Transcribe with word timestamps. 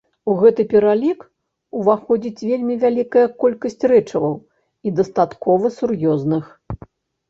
У 0.31 0.35
гэты 0.43 0.63
пералік 0.71 1.19
уваходзіць 1.81 2.45
вельмі 2.53 2.79
вялікая 2.87 3.27
колькасць 3.45 3.81
рэчываў, 3.95 4.35
і 4.87 4.99
дастаткова 5.01 5.77
сур'ёзных. 5.81 6.55